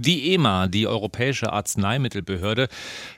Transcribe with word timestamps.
Die 0.00 0.32
EMA, 0.32 0.68
die 0.68 0.86
Europäische 0.86 1.52
Arzneimittelbehörde, 1.52 2.68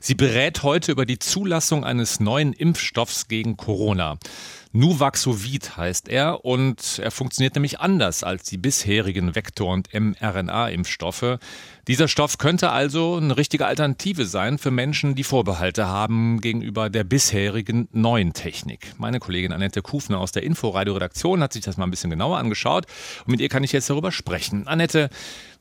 sie 0.01 0.15
berät 0.15 0.63
heute 0.63 0.93
über 0.93 1.05
die 1.05 1.19
Zulassung 1.19 1.85
eines 1.85 2.21
neuen 2.21 2.55
Impfstoffs 2.55 3.29
gegen 3.29 3.59
Corona. 3.59 4.17
Nuvaxovid 4.73 5.77
heißt 5.77 6.09
er 6.09 6.45
und 6.45 7.01
er 7.03 7.11
funktioniert 7.11 7.57
nämlich 7.57 7.81
anders 7.81 8.23
als 8.23 8.45
die 8.45 8.57
bisherigen 8.57 9.35
Vektor- 9.35 9.73
und 9.73 9.89
mRNA-Impfstoffe. 9.93 11.39
Dieser 11.89 12.07
Stoff 12.07 12.39
könnte 12.39 12.71
also 12.71 13.17
eine 13.17 13.37
richtige 13.37 13.67
Alternative 13.67 14.27
sein 14.27 14.59
für 14.59 14.71
Menschen, 14.71 15.17
die 15.17 15.25
Vorbehalte 15.25 15.89
haben 15.89 16.41
gegenüber 16.41 16.89
der 16.89 17.03
bisherigen 17.03 17.89
neuen 17.91 18.33
Technik. 18.33 18.95
Meine 18.97 19.19
Kollegin 19.19 19.53
Annette 19.53 19.83
Kufner 19.83 20.21
aus 20.21 20.31
der 20.31 20.45
Inforadio-Redaktion 20.45 21.43
hat 21.43 21.53
sich 21.53 21.65
das 21.65 21.77
mal 21.77 21.85
ein 21.85 21.91
bisschen 21.91 22.11
genauer 22.11 22.39
angeschaut 22.39 22.87
und 23.25 23.33
mit 23.33 23.41
ihr 23.41 23.49
kann 23.49 23.65
ich 23.65 23.73
jetzt 23.73 23.91
darüber 23.91 24.13
sprechen. 24.13 24.69
Annette, 24.69 25.11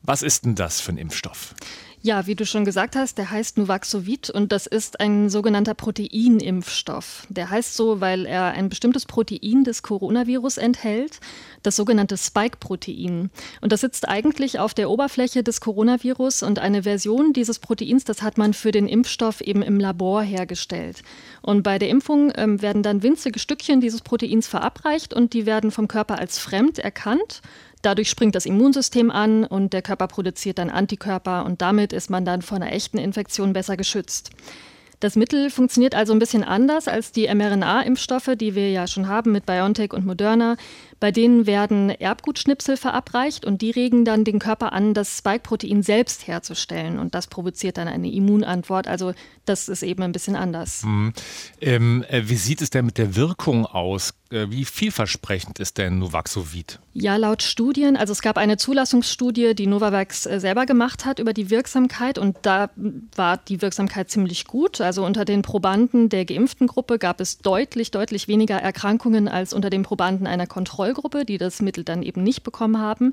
was 0.02 0.22
ist 0.22 0.44
denn 0.44 0.54
das 0.54 0.80
für 0.80 0.92
ein 0.92 0.98
Impfstoff? 0.98 1.54
Ja, 2.02 2.26
wie 2.26 2.34
du 2.34 2.46
schon 2.46 2.64
gesagt 2.64 2.96
hast, 2.96 3.18
der 3.18 3.30
heißt 3.30 3.58
Nuvaxovid 3.58 4.30
und 4.30 4.52
das 4.52 4.66
ist 4.66 5.00
ein 5.00 5.28
sogenannter 5.28 5.74
Proteinimpfstoff. 5.74 7.26
Der 7.28 7.50
heißt 7.50 7.76
so, 7.76 8.00
weil 8.00 8.24
er 8.24 8.52
ein 8.52 8.70
bestimmtes 8.70 9.04
Protein 9.04 9.64
des 9.64 9.82
Coronavirus 9.82 10.56
enthält, 10.56 11.20
das 11.62 11.76
sogenannte 11.76 12.16
Spike-Protein. 12.16 13.28
Und 13.60 13.72
das 13.72 13.82
sitzt 13.82 14.08
eigentlich 14.08 14.58
auf 14.58 14.72
der 14.72 14.88
Oberfläche 14.88 15.42
des 15.42 15.60
Coronavirus 15.60 16.42
und 16.42 16.58
eine 16.58 16.84
Version 16.84 17.34
dieses 17.34 17.58
Proteins, 17.58 18.04
das 18.04 18.22
hat 18.22 18.38
man 18.38 18.54
für 18.54 18.70
den 18.70 18.88
Impfstoff 18.88 19.42
eben 19.42 19.60
im 19.60 19.78
Labor 19.78 20.22
hergestellt. 20.22 21.02
Und 21.42 21.62
bei 21.62 21.78
der 21.78 21.90
Impfung 21.90 22.32
ähm, 22.34 22.62
werden 22.62 22.82
dann 22.82 23.02
winzige 23.02 23.38
Stückchen 23.38 23.82
dieses 23.82 24.00
Proteins 24.00 24.48
verabreicht 24.48 25.12
und 25.12 25.34
die 25.34 25.44
werden 25.44 25.70
vom 25.70 25.86
Körper 25.86 26.18
als 26.18 26.38
fremd 26.38 26.78
erkannt 26.78 27.42
Dadurch 27.82 28.10
springt 28.10 28.34
das 28.34 28.46
Immunsystem 28.46 29.10
an 29.10 29.44
und 29.44 29.72
der 29.72 29.82
Körper 29.82 30.06
produziert 30.06 30.58
dann 30.58 30.70
Antikörper 30.70 31.44
und 31.44 31.62
damit 31.62 31.92
ist 31.92 32.10
man 32.10 32.24
dann 32.24 32.42
vor 32.42 32.56
einer 32.56 32.72
echten 32.72 32.98
Infektion 32.98 33.52
besser 33.52 33.76
geschützt. 33.76 34.30
Das 35.00 35.16
Mittel 35.16 35.48
funktioniert 35.48 35.94
also 35.94 36.12
ein 36.12 36.18
bisschen 36.18 36.44
anders 36.44 36.86
als 36.86 37.10
die 37.10 37.26
mRNA-Impfstoffe, 37.34 38.32
die 38.36 38.54
wir 38.54 38.70
ja 38.70 38.86
schon 38.86 39.08
haben 39.08 39.32
mit 39.32 39.46
BioNTech 39.46 39.94
und 39.94 40.04
Moderna. 40.04 40.56
Bei 41.00 41.10
denen 41.10 41.46
werden 41.46 41.88
Erbgutschnipsel 41.88 42.76
verabreicht 42.76 43.46
und 43.46 43.62
die 43.62 43.70
regen 43.70 44.04
dann 44.04 44.24
den 44.24 44.38
Körper 44.38 44.74
an, 44.74 44.92
das 44.92 45.16
Spike-Protein 45.16 45.82
selbst 45.82 46.26
herzustellen. 46.26 46.98
Und 46.98 47.14
das 47.14 47.28
provoziert 47.28 47.78
dann 47.78 47.88
eine 47.88 48.12
Immunantwort. 48.12 48.86
Also 48.86 49.14
das 49.46 49.70
ist 49.70 49.82
eben 49.82 50.02
ein 50.02 50.12
bisschen 50.12 50.36
anders. 50.36 50.82
Mhm. 50.84 51.14
Ähm, 51.62 52.04
äh, 52.10 52.24
wie 52.26 52.36
sieht 52.36 52.60
es 52.60 52.68
denn 52.68 52.84
mit 52.84 52.98
der 52.98 53.16
Wirkung 53.16 53.64
aus? 53.64 54.12
Äh, 54.30 54.46
wie 54.50 54.64
vielversprechend 54.64 55.58
ist 55.58 55.76
denn 55.76 55.98
Nuvaxovid? 55.98 56.78
Ja, 56.92 57.16
laut 57.16 57.42
Studien, 57.42 57.96
also 57.96 58.12
es 58.12 58.22
gab 58.22 58.36
eine 58.36 58.56
Zulassungsstudie, 58.56 59.56
die 59.56 59.66
Novavax 59.66 60.26
äh, 60.26 60.38
selber 60.38 60.66
gemacht 60.66 61.04
hat 61.04 61.18
über 61.18 61.32
die 61.32 61.50
Wirksamkeit 61.50 62.16
und 62.16 62.36
da 62.42 62.70
war 63.16 63.38
die 63.38 63.60
Wirksamkeit 63.60 64.08
ziemlich 64.08 64.44
gut. 64.44 64.80
Also 64.80 65.04
unter 65.04 65.24
den 65.24 65.42
Probanden 65.42 66.08
der 66.08 66.24
geimpften 66.24 66.68
Gruppe 66.68 66.98
gab 67.00 67.20
es 67.20 67.38
deutlich, 67.38 67.90
deutlich 67.90 68.28
weniger 68.28 68.56
Erkrankungen 68.56 69.26
als 69.26 69.52
unter 69.52 69.68
den 69.68 69.82
Probanden 69.82 70.28
einer 70.28 70.46
Kontrollgruppe, 70.46 71.24
die 71.24 71.38
das 71.38 71.60
Mittel 71.60 71.82
dann 71.82 72.04
eben 72.04 72.22
nicht 72.22 72.44
bekommen 72.44 72.78
haben. 72.78 73.12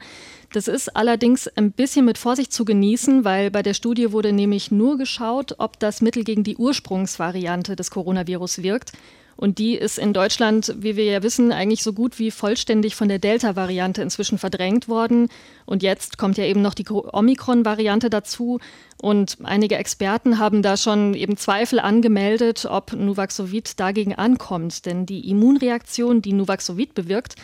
Das 0.54 0.68
ist 0.68 0.96
allerdings 0.96 1.48
ein 1.48 1.72
bisschen 1.72 2.06
mit 2.06 2.20
Vorsicht 2.20 2.54
zu 2.54 2.64
genießen, 2.64 3.26
weil 3.26 3.50
bei 3.50 3.64
der 3.64 3.74
Studie 3.74 4.12
wurde 4.12 4.34
nämlich 4.34 4.70
nur 4.70 5.00
geschaut, 5.00 5.56
ob 5.58 5.80
das 5.80 6.02
Mittel 6.02 6.24
gegen 6.24 6.44
die 6.44 6.58
Ursprungsvariante 6.58 7.76
des 7.76 7.90
Coronavirus 7.90 8.62
wirkt. 8.62 8.92
Und 9.38 9.60
die 9.60 9.76
ist 9.76 10.00
in 10.00 10.14
Deutschland, 10.14 10.76
wie 10.80 10.96
wir 10.96 11.06
ja 11.06 11.24
wissen, 11.24 11.52
eigentlich 11.52 11.84
so 11.84 11.94
gut 11.94 12.18
wie 12.18 12.32
vollständig 12.32 12.96
von 12.96 13.08
der 13.08 13.20
Delta-Variante 13.20 14.02
inzwischen 14.02 14.40
verdrängt 14.40 14.90
worden. 14.90 15.30
Und 15.66 15.84
jetzt 15.84 16.18
kommt 16.18 16.38
ja 16.38 16.44
eben 16.44 16.64
noch 16.64 16.74
die 16.74 16.86
Omikron-Variante 16.90 18.10
dazu. 18.10 18.60
Und 19.00 19.38
einige 19.44 19.76
Experten 19.76 20.40
haben 20.40 20.64
da 20.64 20.76
schon 20.76 21.14
eben 21.14 21.38
Zweifel 21.38 21.80
angemeldet, 21.80 22.66
ob 22.66 22.94
Nuvaxovid 22.94 23.80
dagegen 23.80 24.16
ankommt. 24.16 24.88
Denn 24.88 25.06
die 25.06 25.30
Immunreaktion, 25.30 26.24
die 26.24 26.34
Nuvaxovid 26.34 26.96
bewirkt, 26.96 27.36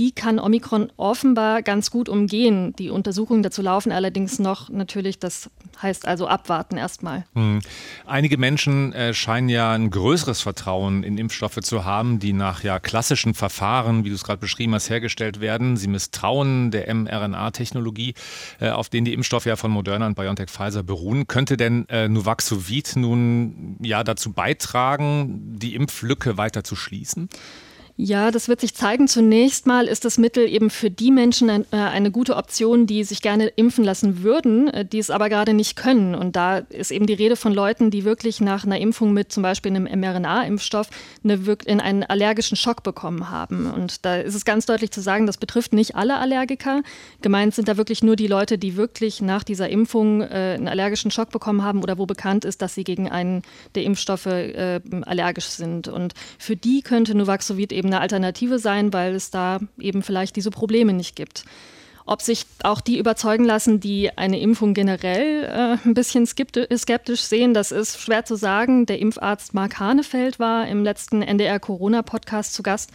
die 0.00 0.12
kann 0.12 0.38
Omikron 0.38 0.90
offenbar 0.96 1.60
ganz 1.60 1.90
gut 1.90 2.08
umgehen. 2.08 2.74
Die 2.78 2.88
Untersuchungen 2.88 3.42
dazu 3.42 3.60
laufen 3.60 3.92
allerdings 3.92 4.38
noch 4.38 4.70
natürlich, 4.70 5.18
das 5.18 5.50
heißt 5.82 6.08
also 6.08 6.26
abwarten 6.26 6.78
erstmal. 6.78 7.26
Hm. 7.34 7.60
Einige 8.06 8.38
Menschen 8.38 8.94
äh, 8.94 9.12
scheinen 9.12 9.50
ja 9.50 9.72
ein 9.72 9.90
größeres 9.90 10.40
Vertrauen 10.40 11.02
in 11.02 11.18
Impfstoffe 11.18 11.60
zu 11.60 11.84
haben, 11.84 12.18
die 12.18 12.32
nach 12.32 12.64
ja 12.64 12.80
klassischen 12.80 13.34
Verfahren, 13.34 14.02
wie 14.02 14.08
du 14.08 14.14
es 14.14 14.24
gerade 14.24 14.40
beschrieben 14.40 14.74
hast, 14.74 14.88
hergestellt 14.88 15.42
werden. 15.42 15.76
Sie 15.76 15.88
misstrauen 15.88 16.70
der 16.70 16.94
mRNA-Technologie, 16.94 18.14
äh, 18.58 18.70
auf 18.70 18.88
denen 18.88 19.04
die 19.04 19.12
Impfstoffe 19.12 19.44
ja 19.44 19.56
von 19.56 19.70
Moderna 19.70 20.06
und 20.06 20.14
BioNTech 20.14 20.48
Pfizer 20.48 20.82
beruhen. 20.82 21.26
Könnte 21.26 21.58
denn 21.58 21.86
äh, 21.90 22.08
Nuvaxovid 22.08 22.96
nun 22.96 23.76
ja 23.82 24.02
dazu 24.02 24.32
beitragen, 24.32 25.58
die 25.58 25.74
Impflücke 25.74 26.38
weiter 26.38 26.64
zu 26.64 26.74
schließen? 26.74 27.28
Ja, 28.02 28.30
das 28.30 28.48
wird 28.48 28.62
sich 28.62 28.74
zeigen. 28.74 29.08
Zunächst 29.08 29.66
mal 29.66 29.86
ist 29.86 30.06
das 30.06 30.16
Mittel 30.16 30.48
eben 30.48 30.70
für 30.70 30.90
die 30.90 31.10
Menschen 31.10 31.50
äh, 31.50 31.64
eine 31.70 32.10
gute 32.10 32.34
Option, 32.36 32.86
die 32.86 33.04
sich 33.04 33.20
gerne 33.20 33.48
impfen 33.48 33.84
lassen 33.84 34.22
würden, 34.22 34.68
äh, 34.68 34.86
die 34.86 34.98
es 34.98 35.10
aber 35.10 35.28
gerade 35.28 35.52
nicht 35.52 35.76
können. 35.76 36.14
Und 36.14 36.34
da 36.34 36.58
ist 36.58 36.92
eben 36.92 37.06
die 37.06 37.12
Rede 37.12 37.36
von 37.36 37.52
Leuten, 37.52 37.90
die 37.90 38.04
wirklich 38.04 38.40
nach 38.40 38.64
einer 38.64 38.80
Impfung 38.80 39.12
mit 39.12 39.30
zum 39.32 39.42
Beispiel 39.42 39.76
einem 39.76 39.84
mRNA-Impfstoff 39.84 40.88
eine, 41.22 41.38
in 41.66 41.80
einen 41.80 42.02
allergischen 42.02 42.56
Schock 42.56 42.82
bekommen 42.82 43.28
haben. 43.28 43.70
Und 43.70 44.06
da 44.06 44.16
ist 44.16 44.34
es 44.34 44.46
ganz 44.46 44.64
deutlich 44.64 44.92
zu 44.92 45.02
sagen, 45.02 45.26
das 45.26 45.36
betrifft 45.36 45.74
nicht 45.74 45.94
alle 45.94 46.16
Allergiker. 46.16 46.80
Gemeint 47.20 47.54
sind 47.54 47.68
da 47.68 47.76
wirklich 47.76 48.02
nur 48.02 48.16
die 48.16 48.28
Leute, 48.28 48.56
die 48.56 48.76
wirklich 48.76 49.20
nach 49.20 49.44
dieser 49.44 49.68
Impfung 49.68 50.22
äh, 50.22 50.54
einen 50.56 50.68
allergischen 50.68 51.10
Schock 51.10 51.32
bekommen 51.32 51.62
haben 51.62 51.82
oder 51.82 51.98
wo 51.98 52.06
bekannt 52.06 52.46
ist, 52.46 52.62
dass 52.62 52.74
sie 52.74 52.84
gegen 52.84 53.10
einen 53.10 53.42
der 53.74 53.82
Impfstoffe 53.82 54.24
äh, 54.24 54.80
allergisch 55.02 55.48
sind. 55.48 55.86
Und 55.86 56.14
für 56.38 56.56
die 56.56 56.80
könnte 56.80 57.14
Nuvaxovid 57.14 57.74
eben 57.74 57.89
eine 57.92 58.00
Alternative 58.00 58.58
sein, 58.58 58.92
weil 58.92 59.14
es 59.14 59.30
da 59.30 59.60
eben 59.78 60.02
vielleicht 60.02 60.36
diese 60.36 60.50
Probleme 60.50 60.92
nicht 60.92 61.16
gibt. 61.16 61.44
Ob 62.06 62.22
sich 62.22 62.46
auch 62.64 62.80
die 62.80 62.98
überzeugen 62.98 63.44
lassen, 63.44 63.78
die 63.78 64.16
eine 64.16 64.40
Impfung 64.40 64.74
generell 64.74 65.44
äh, 65.44 65.88
ein 65.88 65.94
bisschen 65.94 66.26
skeptisch 66.26 67.20
sehen, 67.20 67.54
das 67.54 67.70
ist 67.70 68.00
schwer 68.00 68.24
zu 68.24 68.36
sagen. 68.36 68.86
Der 68.86 68.98
Impfarzt 68.98 69.54
Mark 69.54 69.78
Hanefeld 69.78 70.38
war 70.40 70.66
im 70.66 70.82
letzten 70.82 71.22
NDR-Corona-Podcast 71.22 72.54
zu 72.54 72.62
Gast. 72.62 72.90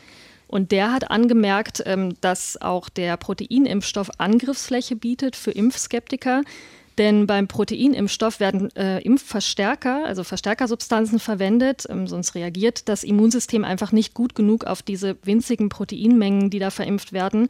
Und 0.47 0.71
der 0.71 0.91
hat 0.91 1.09
angemerkt, 1.11 1.81
ähm, 1.85 2.15
dass 2.21 2.61
auch 2.61 2.89
der 2.89 3.17
Proteinimpfstoff 3.17 4.09
Angriffsfläche 4.17 4.95
bietet 4.95 5.35
für 5.35 5.51
Impfskeptiker. 5.51 6.43
Denn 6.97 7.27
beim 7.27 7.47
Proteinimpfstoff 7.47 8.39
werden 8.39 8.73
äh, 8.75 8.99
Impfverstärker, 8.99 10.05
also 10.05 10.23
Verstärkersubstanzen 10.23 11.19
verwendet, 11.19 11.85
ähm, 11.89 12.07
sonst 12.07 12.35
reagiert 12.35 12.87
das 12.87 13.03
Immunsystem 13.03 13.65
einfach 13.65 13.91
nicht 13.91 14.13
gut 14.13 14.35
genug 14.35 14.65
auf 14.65 14.81
diese 14.81 15.17
winzigen 15.23 15.69
Proteinmengen, 15.69 16.49
die 16.49 16.59
da 16.59 16.69
verimpft 16.69 17.11
werden. 17.11 17.49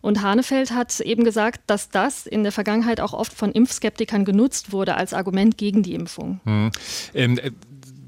Und 0.00 0.20
Hanefeld 0.20 0.72
hat 0.72 0.98
eben 1.00 1.22
gesagt, 1.22 1.60
dass 1.68 1.88
das 1.88 2.26
in 2.26 2.42
der 2.42 2.50
Vergangenheit 2.50 3.00
auch 3.00 3.12
oft 3.12 3.32
von 3.32 3.52
Impfskeptikern 3.52 4.24
genutzt 4.24 4.72
wurde 4.72 4.96
als 4.96 5.14
Argument 5.14 5.56
gegen 5.56 5.84
die 5.84 5.94
Impfung. 5.94 6.40
Hm. 6.44 6.72
Ähm, 7.14 7.38
äh, 7.38 7.52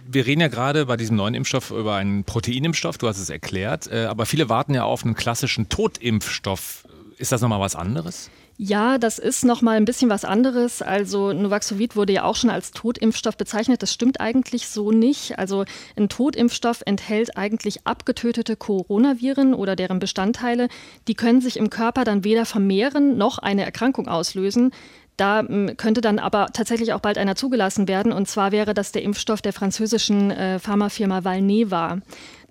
wir 0.06 0.26
reden 0.26 0.40
ja 0.40 0.48
gerade 0.48 0.86
bei 0.86 0.96
diesem 0.96 1.16
neuen 1.16 1.34
Impfstoff 1.34 1.70
über 1.70 1.94
einen 1.94 2.24
Proteinimpfstoff, 2.24 2.98
du 2.98 3.08
hast 3.08 3.18
es 3.18 3.30
erklärt, 3.30 3.90
äh, 3.90 4.04
aber 4.06 4.26
viele 4.26 4.48
warten 4.48 4.74
ja 4.74 4.84
auf 4.84 5.04
einen 5.04 5.14
klassischen 5.14 5.68
Totimpfstoff. 5.68 6.84
Ist 7.16 7.30
das 7.30 7.40
nochmal 7.40 7.60
was 7.60 7.76
anderes? 7.76 8.28
Ja, 8.56 8.98
das 8.98 9.18
ist 9.18 9.44
noch 9.44 9.62
mal 9.62 9.76
ein 9.76 9.84
bisschen 9.84 10.10
was 10.10 10.24
anderes. 10.24 10.80
Also 10.80 11.32
Nuvaxovid 11.32 11.96
wurde 11.96 12.12
ja 12.12 12.22
auch 12.22 12.36
schon 12.36 12.50
als 12.50 12.70
Totimpfstoff 12.70 13.36
bezeichnet. 13.36 13.82
Das 13.82 13.92
stimmt 13.92 14.20
eigentlich 14.20 14.68
so 14.68 14.92
nicht. 14.92 15.40
Also 15.40 15.64
ein 15.96 16.08
Totimpfstoff 16.08 16.82
enthält 16.86 17.36
eigentlich 17.36 17.84
abgetötete 17.84 18.54
Coronaviren 18.54 19.54
oder 19.54 19.74
deren 19.74 19.98
Bestandteile. 19.98 20.68
Die 21.08 21.14
können 21.14 21.40
sich 21.40 21.56
im 21.56 21.68
Körper 21.68 22.04
dann 22.04 22.22
weder 22.22 22.46
vermehren 22.46 23.18
noch 23.18 23.38
eine 23.38 23.64
Erkrankung 23.64 24.06
auslösen. 24.06 24.70
Da 25.16 25.40
hm, 25.40 25.76
könnte 25.76 26.00
dann 26.00 26.18
aber 26.18 26.46
tatsächlich 26.52 26.92
auch 26.92 27.00
bald 27.00 27.18
einer 27.18 27.36
zugelassen 27.36 27.88
werden. 27.88 28.12
Und 28.12 28.28
zwar 28.28 28.52
wäre 28.52 28.74
das 28.74 28.92
der 28.92 29.02
Impfstoff 29.02 29.42
der 29.42 29.52
französischen 29.52 30.30
äh, 30.30 30.58
Pharmafirma 30.58 31.24
Valneva. 31.24 31.98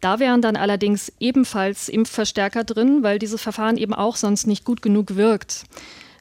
Da 0.01 0.19
wären 0.19 0.41
dann 0.41 0.57
allerdings 0.57 1.11
ebenfalls 1.19 1.87
Impfverstärker 1.87 2.63
drin, 2.63 3.03
weil 3.03 3.19
dieses 3.19 3.41
Verfahren 3.41 3.77
eben 3.77 3.93
auch 3.93 4.17
sonst 4.17 4.47
nicht 4.47 4.65
gut 4.65 4.81
genug 4.81 5.15
wirkt. 5.15 5.63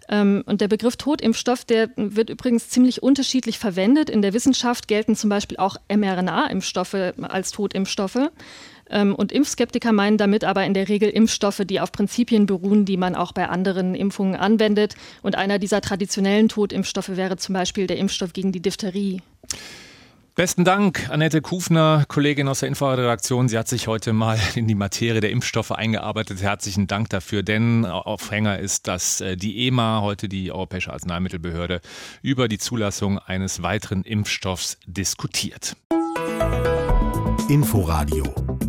Ähm, 0.08 0.42
und 0.46 0.60
der 0.60 0.68
Begriff 0.68 0.96
Totimpfstoff, 0.96 1.64
der 1.64 1.88
wird 1.96 2.30
übrigens 2.30 2.68
ziemlich 2.68 3.02
unterschiedlich 3.02 3.58
verwendet. 3.58 4.10
In 4.10 4.22
der 4.22 4.34
Wissenschaft 4.34 4.88
gelten 4.88 5.16
zum 5.16 5.30
Beispiel 5.30 5.56
auch 5.58 5.76
mRNA-Impfstoffe 5.88 7.14
als 7.22 7.50
Totimpfstoffe. 7.50 8.30
Ähm, 8.90 9.14
und 9.14 9.32
Impfskeptiker 9.32 9.93
meinen 9.93 10.19
damit 10.19 10.44
aber 10.44 10.64
in 10.64 10.75
der 10.75 10.88
Regel 10.88 11.08
Impfstoffe, 11.08 11.62
die 11.64 11.81
auf 11.81 11.93
Prinzipien 11.93 12.46
beruhen, 12.46 12.84
die 12.84 12.96
man 12.96 13.14
auch 13.14 13.32
bei 13.32 13.49
anderen 13.49 13.94
Impfungen 13.94 14.37
anwendet. 14.37 14.94
Und 15.23 15.37
einer 15.37 15.58
dieser 15.58 15.81
traditionellen 15.81 16.49
Totimpfstoffe 16.49 17.17
wäre 17.17 17.37
zum 17.37 17.55
Beispiel 17.55 17.87
der 17.87 17.99
Impfstoff 17.99 18.32
gegen 18.32 18.52
die 18.52 18.61
Diphtherie. 18.61 19.23
Besten 20.34 20.64
Dank, 20.64 21.11
Annette 21.11 21.43
Kufner, 21.43 22.06
Kollegin 22.08 22.49
aus 22.49 22.61
der 22.61 22.70
Inforedaktion. 22.70 23.49
Sie 23.50 23.58
hat 23.58 23.69
sich 23.69 23.87
heute 23.87 24.14
mal 24.14 24.38
in 24.55 24.67
die 24.67 24.75
Materie 24.75 25.20
der 25.20 25.31
Impfstoffe 25.31 25.73
eingearbeitet. 25.73 26.40
Herzlichen 26.40 26.87
Dank 26.87 27.11
dafür, 27.11 27.43
denn 27.43 27.84
Aufhänger 27.84 28.58
ist, 28.58 28.88
dass 28.88 29.20
äh, 29.20 29.37
die 29.37 29.67
EMA, 29.67 30.00
heute 30.00 30.31
die 30.31 30.50
Europäische 30.50 30.90
Arzneimittelbehörde, 30.90 31.82
über 32.23 32.49
die 32.49 32.56
Zulassung 32.56 33.19
eines 33.19 33.62
weiteren 33.62 34.05
Impfstoffs 34.05 34.79
diskutiert. 34.87 35.76
Inforadio 37.50 38.25